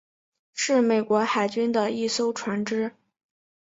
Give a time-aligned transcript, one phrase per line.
[0.55, 2.91] 是美国海军的一艘船只。